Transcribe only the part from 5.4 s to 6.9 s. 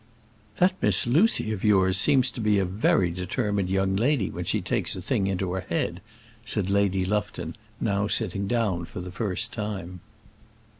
her head," said